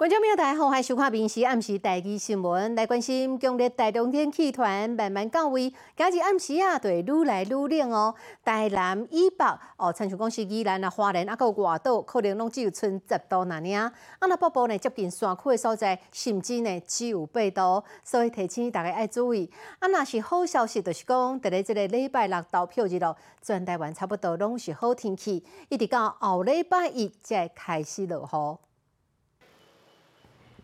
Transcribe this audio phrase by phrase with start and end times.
[0.00, 8.14] 观众朋友，大家好，欢迎收看《明时暗时台记新闻》，来关心今日大中天气团慢慢降温，今日暗时啊，就会愈来愈冷哦。
[8.42, 9.44] 台南以北
[9.76, 13.70] 哦，亲像讲是宜兰啊、花莲啊，个外岛，可能拢只有剩十度那尔。
[13.78, 13.92] 啊，
[14.22, 19.50] 那北部呢，接近山区的所在，甚至呢只有八度，所以提醒大家要注意。
[19.80, 28.69] 啊，那是好消息，就是讲，伫咧即个礼拜六投票日咯，全台湾差不多拢是好天气，一直到后礼拜一才开始落雨。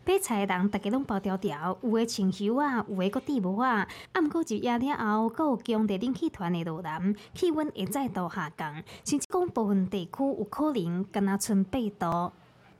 [0.07, 3.85] 买菜的人，大家拢包条条，有诶穿袖啊，有诶搁戴帽啊。
[4.13, 8.73] 啊，毋过就夜了后，搁有强烈冷气团的落南，气温会再度下降，
[9.03, 12.31] 甚至讲部分地区有可能敢若剩八度。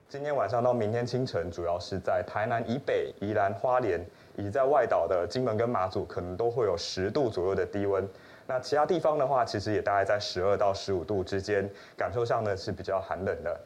[0.08, 4.00] 今天晚上到明天清晨，主要是在台南以北、宜兰花莲，
[4.38, 8.08] 以及在外岛的金门跟马祖，可能都会有十度左右的低温。
[8.48, 13.60] 那其他地方的话，其实也大概在十二到十五度之间，感受上呢是比较寒冷的。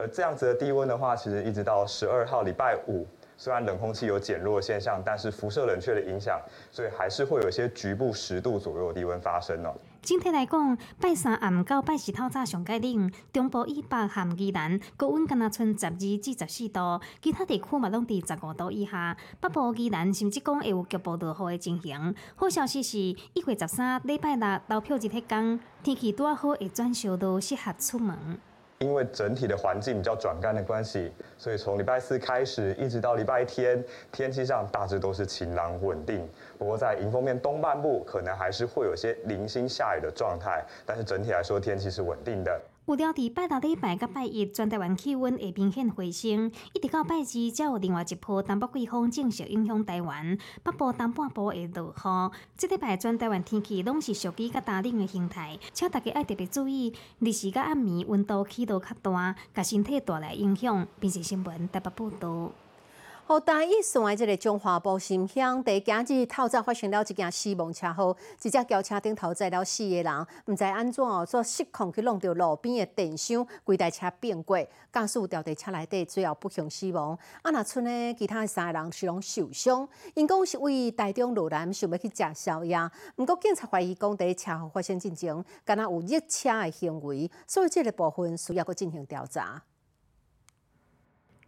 [0.00, 9.74] 而这样子的低温的话，其实一直到十二号礼拜五，虽然冷空气有减弱现象，但是辐射冷却的影响，所以还是会有一些局部十度左右的低温发生哦。
[10.00, 19.14] 整体来讲，拜三暗到拜四透早上介冷，中部以北含宜兰高温敢若剩十二至十四度，其他地区嘛拢伫十五度以下。
[19.40, 22.14] 北部宜兰甚至讲会有局部落雨的情形。
[22.34, 28.16] 好消息是，一月十三礼拜六投票日迄天，天气拄好，会转小到适合出门。
[28.80, 36.26] 因为整体的环境比较转干的关系，所以从礼拜四开始一直到礼拜天，天气上大致都是晴朗稳定。
[36.58, 42.58] 不过在迎风面东半部，可能还是会有些零星下雨的状态，但是整体来说天气是稳定的。
[42.86, 52.34] 有了伫拜六礼拜甲拜一，全台湾气温会明显回升，一直到拜二才有另外一波东北季风正式影响台湾，北部东半部会落雨。
[52.56, 60.86] 即礼拜全台湾天气拢是属于较大冷的形态，请大家爱特别注意，日时甲暗暝温度起度较大，甲身体带来影响。
[60.98, 62.52] 并且新闻台北报道。
[63.30, 74.58] 好，大一线的这个中华部新乡，第今日透早发生了一件死亡车祸，一只轿车顶头载了四个人，毋知安怎哦，做失控去弄到路边的电箱，规台车变过，
[74.92, 77.16] 驾驶掉在车内底，最后不幸死亡。
[77.42, 82.76] 啊，那村的其他三个人是拢受伤，因讲是为台中路南想要去食宵夜，
[83.14, 89.62] 毋过警察怀疑讲伫车祸发生之前，敢若有逆车的行为，所以这个部分需要阁进行调查。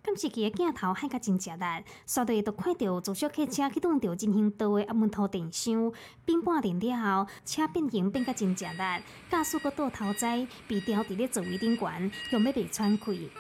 [0.05, 5.93] 监视器的镜头还较真实力，刷到就看到坐小客车去撞到进行倒的阿门头电箱，
[6.25, 13.31] 变半电了后，车变形变较真实力，驾驶个倒头栽，被吊伫咧座位顶悬，用要被喘气。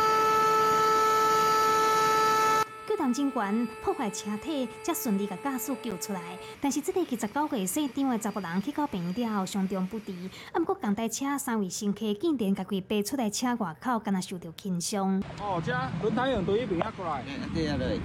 [3.03, 6.21] 救人真悬，破坏车体，才顺利把驾驶救出来。
[6.61, 10.13] 但是这个二十九岁姓张的查甫人去到病院了后，伤重不治。
[10.53, 15.21] 啊，不过港台车三位乘客竟然家己爬出来车外口，敢若受到轻伤。
[15.41, 17.25] 哦，这轮胎用对一边啊过来。
[17.53, 17.99] 对啊，对。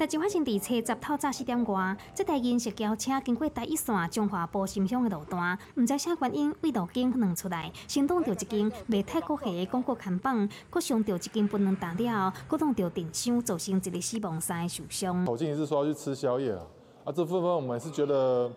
[0.00, 15.26] 代志发生伫初十透早四点外，这台银色轿车经过第一线中华波新乡的路段，毋知啥原因为路径两出来，先撞到一间卖泰国鞋的广告看板，佮伤到一间不能打了，佮撞到电箱，造成一个死亡，三个受伤。
[15.26, 16.62] 口径是说要去吃宵夜啊，
[17.04, 18.50] 啊，这部分我们是觉得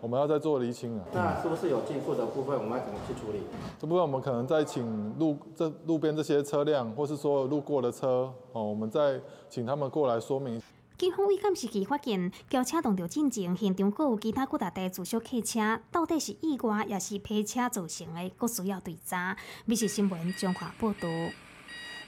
[0.00, 1.04] 我们要再做厘清啊。
[1.12, 3.42] 那是不是有进负的部分，我们要怎么去处理？
[3.78, 9.20] 这部分我们可能再请路这路边这些车辆，或是说路过的车，哦，我们再
[9.50, 10.58] 请他们过来说明。
[10.98, 19.36] 警方为监视器发现，轿车撞到进前，现场阁有其他几大台自小客车，到底是意外也是劈车造成的，阁需要调查。
[19.66, 21.06] 美食新闻中华报道。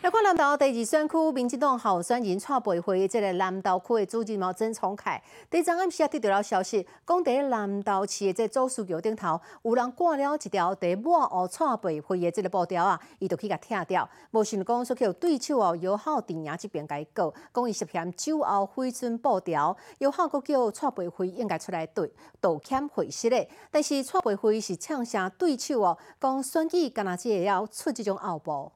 [0.00, 5.20] 来看南投第二选区，民进党候选人蔡培慧，这个南投区的主任毛曾崇凯，
[5.50, 14.08] 第昨暗时也得到了消息，讲伫南投市的这总书记顶头，有人挂了一条伫满哦蔡培慧的即个布条啊，伊就去甲拆掉。
[14.30, 22.08] 无想讲说叫对手哦友好电影即边甲伊告，讲伊涉嫌酒后毁损布条，友好阁叫蔡培慧应该出来对
[22.40, 23.48] 道歉悔失的。
[23.72, 28.70] 但是蔡培慧是呛声对手哦，讲选举干那只会要出即种后步。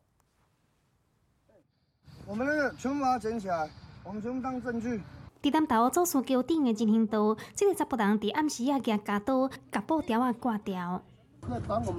[2.27, 3.69] 我们那个全部把它捡起来，
[4.05, 5.01] 我们全部当证据。
[5.43, 11.03] 伫南投做书桥顶的进行道，这个查甫人伫暗时啊，夹夹刀，夹布条啊挂掉。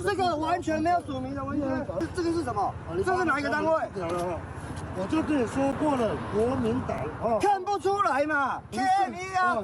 [0.02, 1.86] 这个完全没有署名的，完全。
[2.16, 2.74] 这个是什么？
[3.06, 3.72] 这是哪一个单位？
[4.96, 7.40] 我就跟你说过了，国民党。
[7.42, 8.62] 看不出来嘛？
[8.72, 9.58] 天一啊！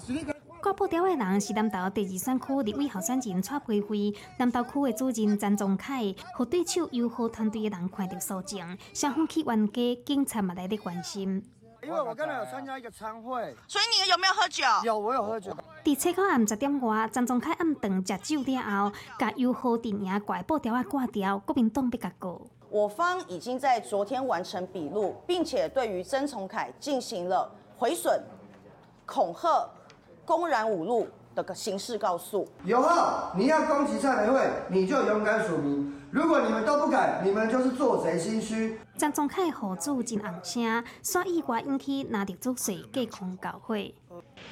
[0.61, 11.41] 挂布条的人是南投第二选区立委候选人蔡培慧，南投区的主任张宗凯，和对手友好团队的人看到所情，双方去冤家，警察嘛来的关心。
[11.81, 14.63] 因为我刚才有参加一个餐会，所以你有没有喝酒？
[14.83, 15.55] 有，我有喝酒。
[15.85, 22.41] 伫车口暗十点外，张宗凯暗顿食酒了后，甲友好电影挂布条啊挂掉，国民党被甲告。
[22.69, 28.21] 我方已经在昨天完成笔录，并且对于曾崇凯进行了毁损、
[29.05, 29.67] 恐吓、
[30.29, 32.47] 公然侮辱的形式告诉。
[32.63, 35.98] 有后你要攻击蔡培慧，你就勇敢署名。
[36.11, 38.75] 如果你们都不敢，你们就是做贼心虚。
[38.97, 43.93] 张宗凯号主真红声，所以我引起拿着足水隔空搞会。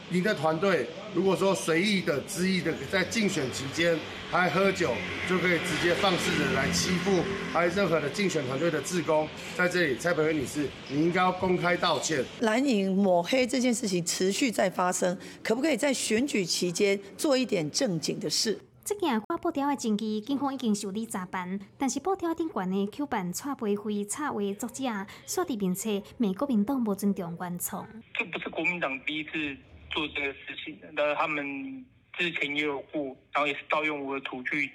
[0.10, 3.98] 你的团队如果说随意的、恣意的在竞选期间
[4.30, 4.92] 还喝酒，
[5.28, 9.28] 就可以直接放肆的来欺负还有任何的竞选团队的职工，
[9.58, 12.24] 在这里，蔡培慧女士，你应该要公开道歉。
[12.42, 18.60] 蓝营抹黑这件事情持续在发生，可不可以在选举期间做一点正经的事？
[18.88, 27.86] 这件挂布条的证据，警方已经受理查办，但是布条顶悬的 Q 版蔡培慧插画作者，刷地并且美国民党无尊重原创。
[28.14, 29.30] 这不是国民党第一次
[29.90, 31.86] 做这个事情，那他们
[32.18, 33.04] 之前也有过，
[33.34, 34.72] 然后也是盗用我的图去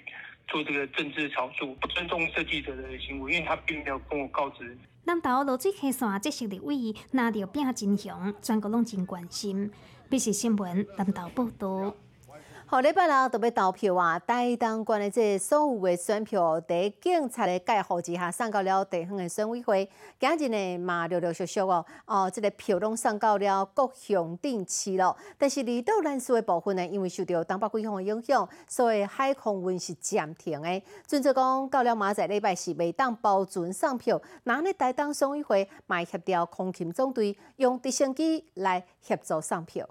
[0.47, 4.77] 做这个政治炒作，不尊重设计者的行为，因为他并没有跟我告知。
[5.05, 9.71] 南投罗水溪线这些立委拿着饼真凶，全国拢真关心。
[10.07, 11.95] 必是新闻南投报道。
[12.73, 19.87] 后礼拜六就要投票啊，台东县的这所有的选票，在警察的介护之下，送到了地方的选委会。
[20.19, 25.15] 今日呢嘛，陆陆续续哦，哦，这个票拢送到了各乡镇市咯。
[25.37, 30.81] 但是离岛人数的部分呢，因为受到东北季风的影响，所以海空运是暂停的。
[31.05, 39.87] 准则讲到了马仔礼拜四未当保存送票，那呢台东选委会卖协调空勤总队用直升机来协助送票。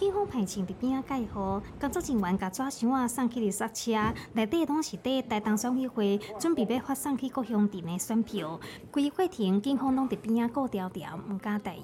[0.00, 3.92] 警方派遣伫边仔介护，工作人员甲纸箱啊送去伫塞车，
[4.32, 8.58] 内底拢是底台东选委会准备要发送去各乡镇的选票。
[8.90, 11.82] 规个过程，警方拢伫边仔顾条条，毋敢大意。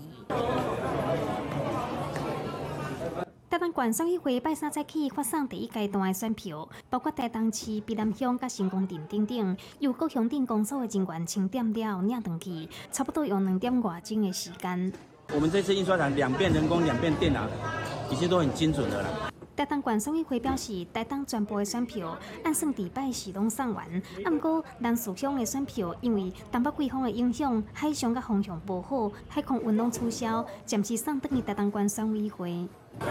[3.51, 14.91] 台东县选委会拜三早起发送第一阶段的选票，包括台东市、碧南乡、甲新光镇等等，由各乡镇公所的人员清点了领回去，差不多用两点外钟的时间。
[15.35, 17.47] 我们这次印刷厂两遍人工，两遍电脑。
[18.11, 19.09] 一切都很精准的啦。
[19.57, 22.15] 台东县选委会表示，台东全部的选票
[22.45, 23.87] 按算礼拜四拢送完，
[24.23, 32.69] 啊，毋过南树乡的选票因为东北季风的影响，海上甲风向不好，海空运动取消，暂时送等于台东县选委会。
[33.01, 33.07] 我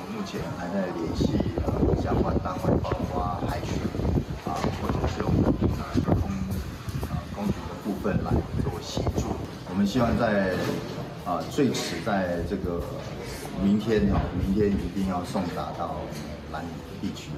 [0.00, 3.78] 们目前还在联系呃相关单位，包括海巡
[4.44, 5.80] 啊，或者是我们呃
[6.20, 6.28] 空
[7.08, 9.28] 啊公局的部分来做协助。
[9.70, 10.56] 我们希望在。
[11.32, 12.78] 啊，最迟在这个
[13.62, 15.96] 明天哈，明天一定要送达到
[16.50, 16.62] 南
[17.00, 17.30] 地区。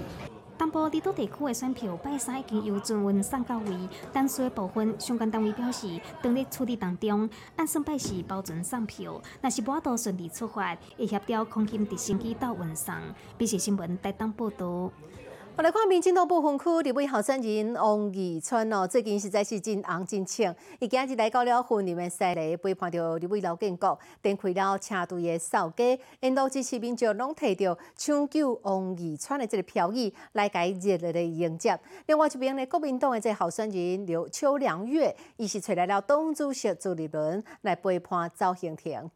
[0.59, 9.23] 东部离岛地区的选票拜三已经由准运送到位，但数的部分相关单位表示，正在处理当中，按算拜四保存送票。
[9.41, 12.93] 若是无多顺利出发，会协调空军直升机到运送。
[13.39, 14.91] 必须新闻台东报道。
[15.57, 31.79] 我来看民进党部分区立委候选人王义川哦，最近实在是真红真抢，伊今日来到了婚礼的西里，陪伴着立委刘建国，展开了车队的扫街，沿路支持民众拢提着抢救王义川的这个票语来给热烈的迎接。
[32.07, 39.09] 另外一边呢，国民党的这候选人刘秋良月，伊是找来了党主席朱立伦来陪伴赵兴田。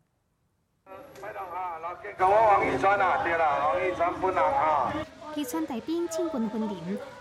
[1.21, 4.95] 麦当哈，老建国王义川啊，对啦，王义川本人啊。
[5.39, 6.75] 渔船大兵庆军婚礼，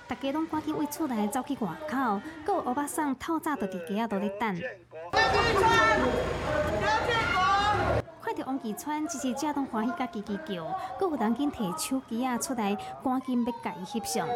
[0.08, 4.60] 大家拢赶紧为厝内走去外口，各有欧巴桑透早就伫街仔都咧等。
[8.20, 10.66] 看到王吉川，支持者拢欢喜甲叽叽叫，
[11.00, 14.28] 各有人紧摕手机啊出来，赶紧要甲伊翕相。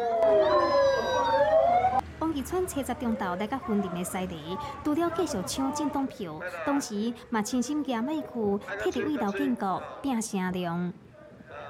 [2.20, 10.92] 王吉川车十中昼来到婚礼的西里，除了继续抢进东票，同时嘛亲心夹麦克，替着为老建国拼声量。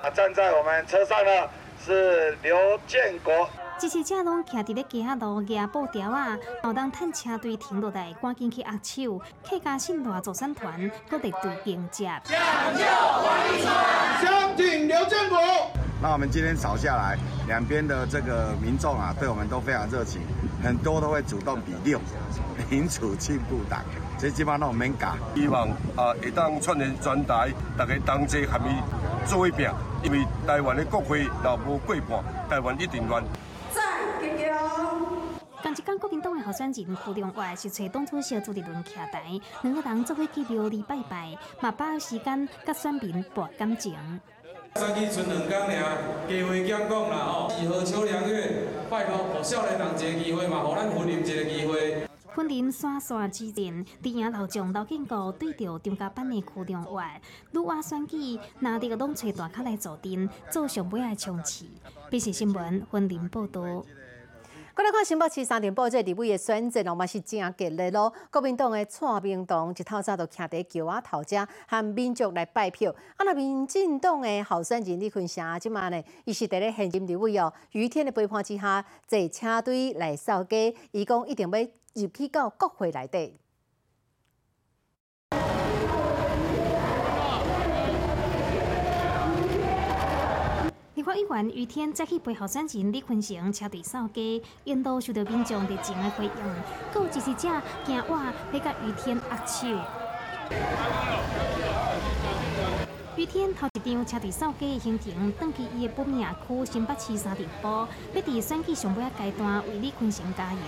[0.03, 1.51] 啊，站在我们车上了。
[1.85, 3.49] 是刘建国。
[3.79, 9.19] 支持者拢徛伫咧街路举布条啊，后当趁车队停落来，赶紧去握手。
[9.49, 12.05] 客家信大助山团都得对迎接。
[12.25, 12.39] 相
[12.77, 15.39] 救王一川，相挺刘建国。
[16.01, 20.21] 那我们今天扫下来，两边的这个民众啊，对我们都非常热情，
[20.63, 22.01] 很多都会主动比六，
[22.71, 23.81] 民主进步党，
[24.17, 25.09] 这基本上我们搞。
[25.35, 28.65] 希望啊，会当串联全台，大家同齐合力
[29.27, 29.69] 做一拼。
[30.03, 33.23] 因为台湾的国会若无过半，台湾一定乱。
[33.73, 33.81] 再
[34.21, 34.55] 加油！
[35.63, 37.15] 刚一讲国民党的候选人胡
[37.57, 43.95] 是找党主席朱立伦徛台，两个人做伙去庙里拜拜，嘛把握时间甲选民博感情。
[44.75, 52.09] 选举剩两天尔，机会减讲啦吼，二号秋良月，拜托，给少年人一个机会嘛，给咱婚姻一个机会。
[52.35, 57.21] 婚礼刷刷之前，伫影头上老建国对着张家班的区中外，
[57.51, 61.67] 女娃选举拿着个拢找大卡来坐镇，做上尾的冲刺。
[62.11, 63.61] 必是新闻分林报道。
[64.75, 68.11] 过来看新北市三点报，这立委的选择哦嘛是真激烈咯。
[68.31, 72.91] 国民党的蔡明东一透早就徛在桥仔头遮，和民众来拜票。
[72.91, 77.53] 啊，那民进党的候选人李坤祥即马呢，伊是伫咧现任立委哦。
[77.73, 83.39] 雨天的陪伴之下，坐车队来扫街，伊讲一定要入去到国会内底。
[90.95, 96.33] 立法议员于天再去陪候选人李坤成车队扫街，引导受到民众热情的回应，
[96.95, 97.49] 有支持者
[97.85, 99.67] 惊话来甲于天握手。
[103.15, 107.69] 雨天头一张车队扫街的行程，登记伊的本命区新北市三重埔，
[108.15, 110.59] 要伫选举上尾阶段为李坤成加油。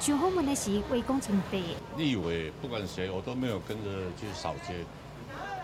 [0.00, 1.76] 上好问的是魏公清地。
[1.96, 3.90] 立委不管谁，我都没有跟着
[4.20, 4.84] 去扫街，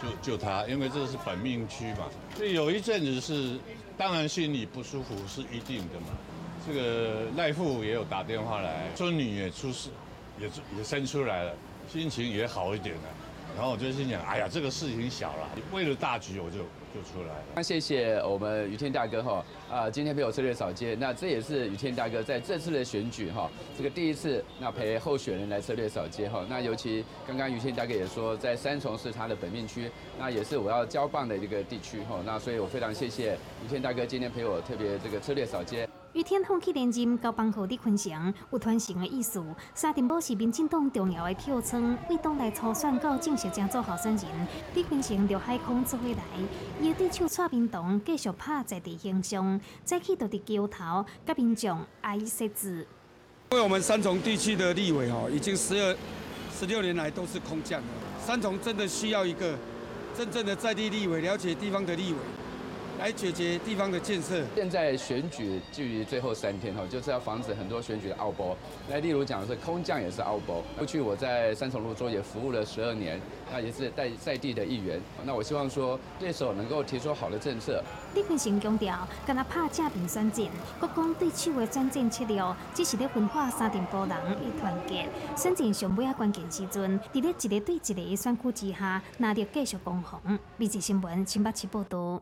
[0.00, 2.04] 就就他，因为这是本命区嘛。
[2.36, 3.58] 所以有一阵子是。
[3.96, 6.06] 当然心里不舒服是一定的嘛，
[6.64, 9.88] 这个赖父也有打电话来，孙女也出事，
[10.38, 11.52] 也也生出来了，
[11.92, 13.02] 心情也好一点了。
[13.58, 17.44] 然后我就心想，哎呀，这个事情小了，为了大局，我就就出来了。
[17.56, 26.46] 那谢谢我们雨天大哥哈，啊，今天陪我策略扫街，那这也是雨天大哥在这次的选举哈，这个第一次那陪候选人来策略扫街哈。
[26.48, 32.20] 那尤其刚刚雨天大哥也说，在三重是他的本命区，那也是我要交棒的一个地区哈。
[32.24, 33.32] 那所以我非常谢谢
[33.64, 35.88] 雨天大哥今天陪我特别这个策略扫街。
[36.18, 39.40] 与天放弃连任，交帮后李坤祥有传承的意思。
[39.72, 44.26] 沙田堡是民进党重要的票仓，为党内初选到正式将做候选人。
[44.74, 46.24] 李坤祥着海空做回来，
[46.82, 52.84] 伊的对手蔡明东继续拍在地形象，再去到伫桥头，甲民众挨设置。
[53.52, 55.96] 因为我们三重地区的立委哈，已经十二、
[56.52, 57.86] 十六年来都是空降了。
[58.26, 59.56] 三重真的需要一个
[60.16, 62.18] 真正的在地立委，了解地方的立委。
[62.98, 64.44] 来解决地方的建设。
[64.56, 68.56] 现在选举距离最后三天哈，就是要防止很多选举的奥博。
[68.88, 70.62] 那例如讲的是空降也是奥博。
[70.76, 73.20] 过去我在三重路州也服务了十二年，
[73.52, 75.00] 那也是在在地的议员。
[75.24, 77.82] 那我希望说对手能够提出好的政策。
[78.14, 80.46] 李坤成强调，跟他拍正平选战，
[80.80, 82.42] 国光对手的战争策略，
[82.74, 85.08] 只是咧分化三点波人的团结。
[85.36, 90.20] 选战上尾啊关键时阵，伫咧一个对一个的选区之下，那着继续攻防。
[90.56, 92.20] 美记新闻新北市报道。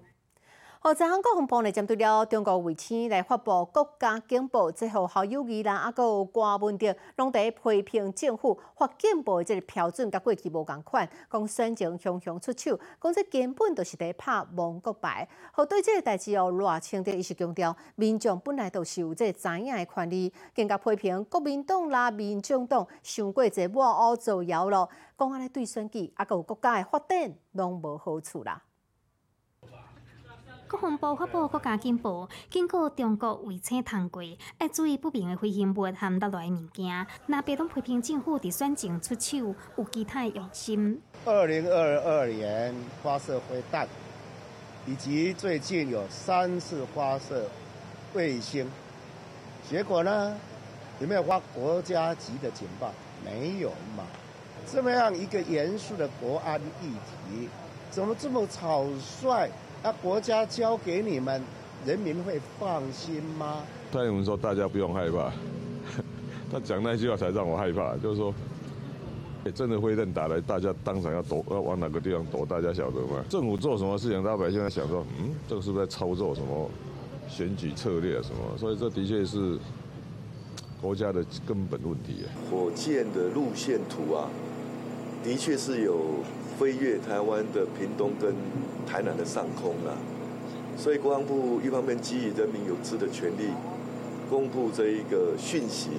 [0.82, 15.28] 哦，在韩国防部呢，针对了中国卫星来发布国家警报，最后好友谊啦，啊，个有官文的，拢在批评政府发警报的这个标准，甲过去无共款，讲选情汹汹出手，讲这根本就是在拍亡国牌。
[15.50, 28.62] 好，对这个代志哦，偌清的伊是强调，民众本来就是有这知影的权利，更加批评国民党啦、民众党上过这抹乌造谣咯，讲安尼对选举啊，有国家的发展拢无好处啦。
[30.68, 34.20] 国防部发布国家警报，警告中国卫星通过，
[34.58, 37.06] 要注意不明的飞行物和落来物件。
[37.26, 41.00] 那别当批评政府的选情出手有其他用心。
[41.24, 43.86] 二零二二年发射飞弹，
[44.86, 47.48] 以及最近有三次发射
[48.14, 48.68] 卫星，
[49.68, 50.36] 结果呢？
[50.98, 52.90] 有没有发国家级的警报？
[53.24, 54.02] 没有嘛？
[54.66, 57.48] 这么样一个严肃的国安议题，
[57.88, 59.48] 怎么这么草率？
[59.86, 61.40] 那国家交给你们，
[61.86, 63.58] 人民会放心吗？
[63.92, 65.30] 蔡英文说：“大家不用害怕。
[66.50, 68.34] ”他讲那句话才让我害怕，就是说，
[69.54, 72.44] 真的会认打来，大家当场要躲，要往哪个地方躲？
[72.44, 73.24] 大家晓得吗？
[73.28, 76.68] 政府做什么事情，老百姓在想说：“嗯，这个是不是在操作什么
[77.28, 79.56] 选举策略什么？”所以这的确是
[80.82, 82.24] 国家的根本问题。
[82.50, 84.28] 火箭的路线图啊，
[85.22, 86.24] 的确是有。
[86.58, 88.34] 飞越台湾的屏东跟
[88.86, 89.92] 台南的上空啊，
[90.78, 93.50] 所以国防部一方面给予人民有知的权利，
[94.30, 95.90] 公布这一个讯息，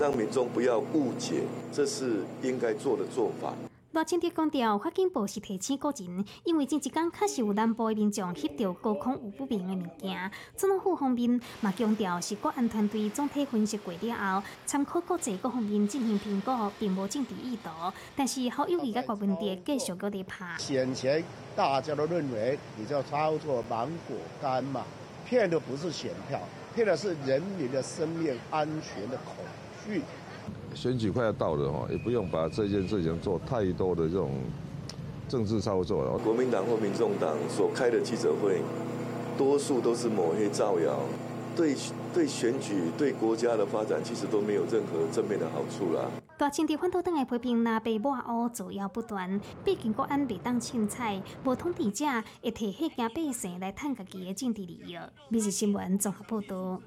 [0.00, 3.54] 让民众不要误解，这是应该做的做法。
[3.98, 10.30] 罗清德强调，发警部是提醒个人，因为前一天确实有南部的民众翕到高空有不明的物件。
[10.54, 17.70] 总统府方面嘛强调，是国安团队总体分析过了后，参考国际各方面进行评估，并无政治意图。
[18.14, 20.54] 但是好有一个问题继续搁在拍。
[20.58, 21.24] 先前
[21.56, 24.84] 大家都认为你叫操作芒果干嘛，
[25.26, 26.40] 骗的不是选票，
[26.72, 29.44] 骗的是人民的生命安全的恐
[29.84, 30.02] 惧。
[30.74, 34.30] 选举快要到了哈，也不用把这件事情做太多的这种
[35.28, 36.18] 政治操作了。
[36.18, 38.62] 国民党或民众党所开的记者会，
[39.36, 41.00] 多数都是抹黑造谣，
[41.56, 41.74] 对
[42.14, 46.04] 对选举、对国家的发展，其实都没有任何正面的好处啦。
[46.36, 52.06] 大清地反倒等来批评，若被抹黑造谣不断，毕竟国安未当凊彩，无统治者
[52.42, 54.96] 会摕迄件百姓来趁家己的政治利益。
[55.28, 56.80] 每日新闻综合报道。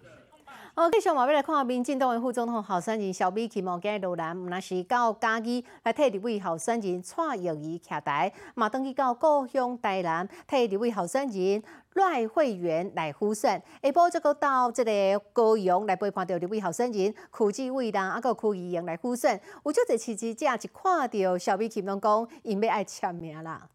[0.73, 11.61] 哦，继续嘛，要来看民进党的副总统候选人小美琴哦，今日路南，毋那是到嘉义来替立委候选人蔡英仪徛台，嘛登去到故乡台南替立委候选人
[11.95, 23.67] 赖慧媛来辅选，下晡则个到这个高雄来陪伴着立委候选人区志伟啦，啊，个区议员来辅选，有足侪支持者一看到小美琴，拢讲因要爱签名啦。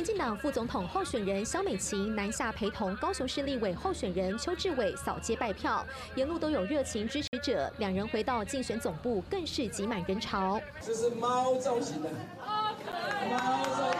[0.00, 7.70] 民进党副总统候选人萧美琴南下陪同高雄市立委候选人邱志伟扫街拜票，沿路都有热情支持者。
[7.76, 10.58] 两人回到竞选总部，更是挤满人潮。
[10.80, 12.90] 这是猫造型的，猫，可
[13.36, 13.99] 爱。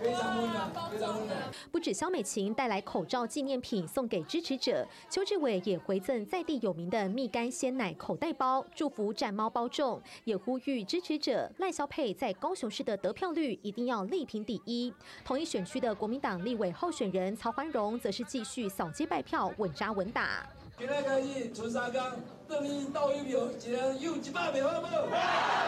[0.00, 1.36] 非常温暖，非常温暖。
[1.70, 14.92] 不止肖美琴带来口罩纪念品送给支持者，邱志伟也回赠在地有名的蜜柑鲜奶口袋包，祝福战猫包中，也呼吁支持者赖萧佩在高雄市的得票率一定要力拼第一。
[15.22, 20.46] 同一选区的国民党立委候选人曹环荣则是继续扫街拜票，稳扎稳打。
[20.78, 22.00] 今日开始春三工，
[22.48, 25.02] 等你到一票，一人有一百票，好不好？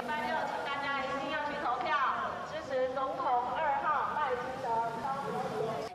[0.01, 1.95] 礼拜六，请大家一定要去投票，
[2.51, 3.62] 支持总统。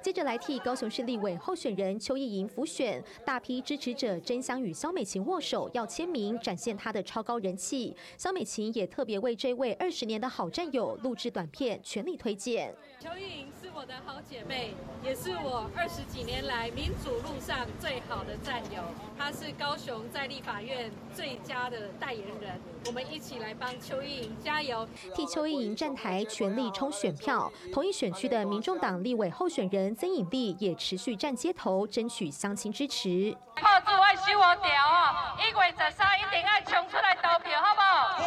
[0.07, 7.93] 接着来替高雄市立委候选人邱意莹辅选，大批支持者争相与肖美琴握手要签名，展现她的超高人气。
[8.17, 12.73] 肖美琴也特别为这位二十年的好战友录制短片，全力推荐。
[13.01, 14.73] 邱意莹是我的好姐妹，
[15.03, 18.81] 也是我二十几年来民主路上最好的战友。
[19.17, 27.51] 她是高雄在立法院最佳的代言人，我们一起来帮邱意莹加油，替邱意莹站台，全力冲选票。
[27.73, 33.35] 同一选区的民众党立委候选人曾颖丽也持续站街头，争取乡亲支持。
[33.55, 38.19] 炮子爱收我条哦，一月十三一定要冲出来投票，好不好？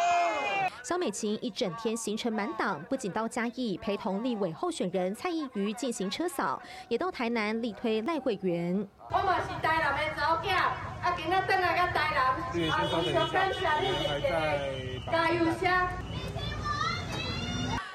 [0.83, 8.85] 萧美琴一整天行程满档，不仅到嘉义陪同立委候选人蔡依瑜进行车扫，也到台南力推赖慧媛。
[9.09, 16.10] 我嘛是台南的啊，今仔等来个台南，啊，非常感谢你们加油声。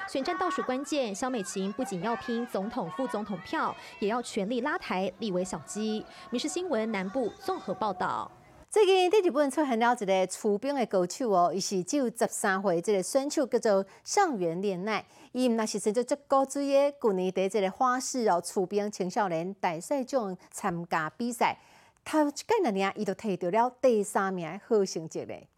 [0.07, 6.05] 选战倒数关键，萧美琴不仅要拼总统、副总统票，也要全力拉台立委小鸡。
[6.29, 8.31] 民事新闻南部综合报道。
[8.69, 15.05] 最近在日本出现了一个出兵的高手哦，伊是只有十三岁，这个选手叫做上原恋奈。
[15.33, 21.57] 伊毋那是生做足高水的，去年在这个花式哦出兵青少年大赛中参加比赛，
[22.05, 25.49] 头一届那年伊就摕到了第三名好成绩嘞。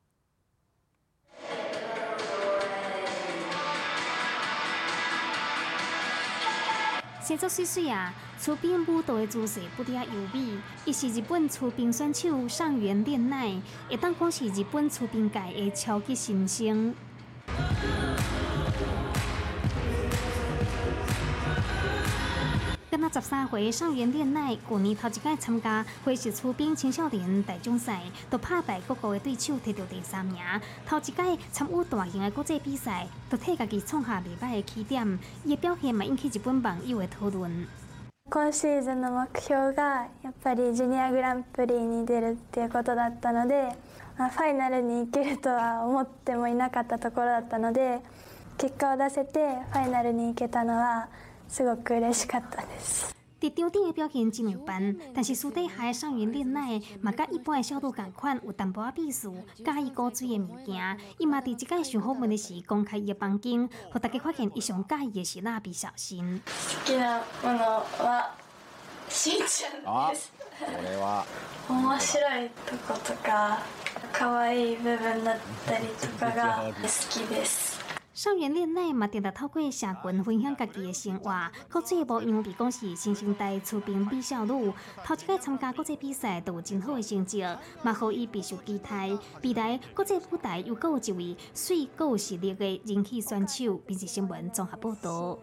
[7.30, 8.12] 写作水水啊，
[8.42, 10.58] 出兵舞蹈的姿势不敌啊优美。
[10.84, 16.96] 伊是日本出兵选手上原恋奈，会当讲是日本出兵界的超级新星。
[22.99, 30.37] 跟他十三岁上原恋奈，去年头一届参加花式出兵青少年大奖赛，都拍败各国的对手，摕到第三名。
[30.87, 31.15] 头一届
[31.51, 35.19] 参与大型的国际比赛，都替家己创下未歹的起点。
[35.45, 37.67] 伊的表现嘛引起日本网友的讨论。
[38.31, 43.77] 今シーズンの目標がやっぱりジュニアグランプリに出るっていうことだったので、
[44.17, 48.01] ファイナルに行けるとは思ってもいなかったところだったので、
[48.57, 51.09] 結果を出せてファイナルに行けたのは。
[51.49, 53.15] すごく嬉しかったです。
[53.41, 59.31] 伫场顶的表现真一般，但是私底下的上元恋爱嘛，甲一般的小度共款，有淡薄仔鄙视，
[59.63, 60.99] 介意高水的物件。
[61.19, 66.41] 伊嘛伫即个上好问的是公开伊的房间，互大家发现伊上介意的是蜡笔小新。
[66.47, 67.59] 好きなもの
[67.99, 68.35] は
[69.11, 70.33] しんちゃんです。
[70.59, 71.27] これは
[71.69, 73.59] 面白いとことか
[74.11, 77.78] 可愛い部分だったりとかが好きです。
[78.20, 81.32] 校园恋爱嘛，定着透过社群分享家己的生活。
[81.72, 84.74] 国际部因为被讲是新生代出兵美少女，
[85.06, 87.42] 头一届参加国际比赛都有真好的成绩，
[87.82, 89.18] 嘛可以备受期待。
[89.42, 95.40] 未来国际舞台又有一位水有实力的人气选手，并且新闻综合报道。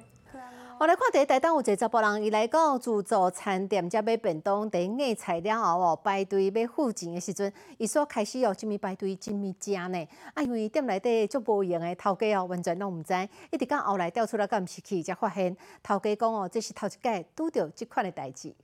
[0.78, 10.06] 我来看第一台，当有一个查甫人，伊来到自助餐店，才买便当，第一菜了后哦，排队要付钱的时阵，伊说开始哦，真咪排队，真咪食呢。
[10.34, 13.14] 啊，因为店内底足无用的头家哦，完全拢毋知，
[13.50, 18.54] 一直到后来调出来，敢毋是去，才发现头家讲哦，这是头一届拄着即款的代志。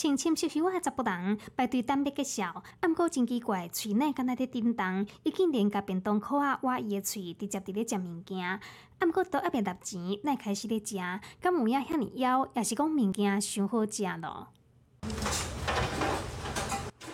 [0.00, 2.42] 清清秀秀啊，十不人排队等要结束，
[2.80, 8.58] 暗过真奇怪，喙内敢若伫叮当，伊竟然甲便当裤仔挖伊诶喙，直接伫咧食物件。
[8.98, 10.96] 暗过都还袂纳钱，咱开始咧食，
[11.38, 14.48] 敢有影遐尼枵，也是讲物件伤好食咯。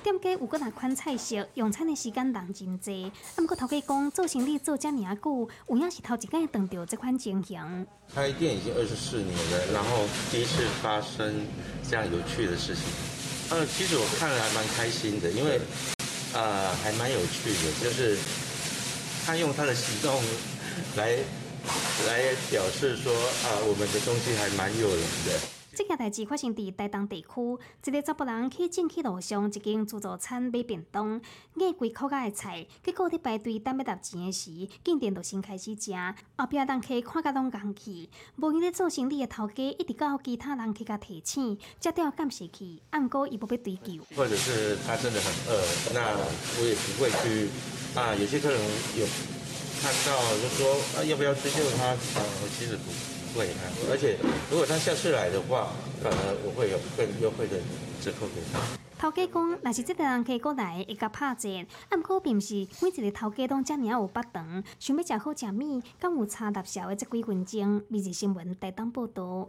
[0.06, 2.92] 店家有搁若款菜色，用餐的时间人真多。
[3.08, 7.58] 啊，毋过头家讲做生意做遮尔啊久，有影是头一摆碰到这款情形。
[8.14, 11.44] 开店已经二十四年了，然后第一次发生
[11.90, 12.84] 这样有趣的事情。
[13.50, 15.60] 呃，其实我看了还蛮开心的，因为
[16.34, 18.16] 呃还蛮有趣的，就是
[19.26, 20.22] 他用他的行动
[20.94, 21.18] 来
[22.06, 25.55] 来表示说啊，我们的东西还蛮诱人的。
[25.76, 31.20] 这件代志发生伫台东地区，一个查甫人去正去路上一间自助餐买便当，
[31.52, 35.92] 买几口价的菜，结果伫排队等要纳钱的时，竟然就先开始食，
[36.38, 44.02] 后壁人客看甲拢戆去，无伊咧做生意的头家一直到其他人去甲提醒，才掉感谢去，暗过伊无要追究。
[44.16, 45.62] 或者是他真的很饿，
[45.92, 46.16] 那
[46.58, 47.50] 我也不会去
[47.94, 48.14] 啊。
[48.14, 48.58] 有些客人
[48.98, 49.04] 有
[49.82, 51.88] 看到就说啊，要不要追究他？
[51.88, 53.15] 啊，我其实不。
[53.90, 54.16] 而且
[54.50, 55.68] 如果他下次来的话，
[56.02, 57.56] 反而我会有更优惠的
[58.00, 58.60] 折扣给他。
[58.98, 61.48] 头家讲，若是这个人客过来，会甲拍折。
[61.90, 67.82] 啊，毋过并毋是每一个头家拢遮尔有八肠，想要食好食物，敢有差搭小的这几分钟。
[67.88, 69.48] 每日新闻台东报道。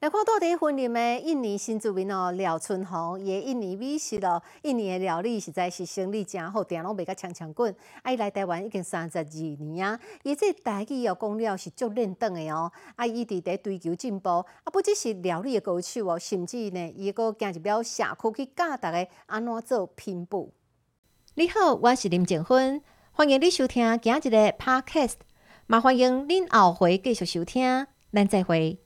[0.00, 7.74] 来看到底婚礼的印尼新住民哦，廖春红，伊印尼美食咯，印尼的料理实在是生意真好，定拢卖甲强强滚。
[8.02, 12.70] 啊，伊来台湾已经三十二年啊，伊这台语哦讲了是足认真的哦。
[12.94, 20.54] 啊，伊伫在追求进步，啊，不只是料理的高手哦，甚至呢，伊阁行入了社区去教大家安怎做拼布。
[21.34, 22.80] 你好，我是林静芬，
[23.10, 25.14] 欢迎你收听今日的 Podcast，
[25.66, 28.78] 也欢迎恁后回继续收听，咱再会。